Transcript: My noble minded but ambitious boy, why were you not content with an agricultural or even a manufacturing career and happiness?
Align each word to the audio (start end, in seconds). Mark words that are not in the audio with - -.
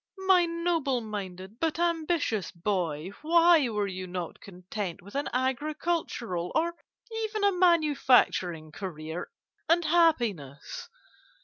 My 0.25 0.47
noble 0.47 0.99
minded 1.01 1.59
but 1.59 1.77
ambitious 1.77 2.51
boy, 2.51 3.11
why 3.21 3.69
were 3.69 3.85
you 3.85 4.07
not 4.07 4.39
content 4.41 4.99
with 5.03 5.13
an 5.13 5.29
agricultural 5.31 6.51
or 6.55 6.73
even 7.27 7.43
a 7.43 7.51
manufacturing 7.51 8.71
career 8.71 9.29
and 9.69 9.85
happiness? 9.85 10.89